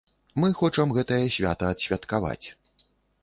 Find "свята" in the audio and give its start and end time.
1.35-1.69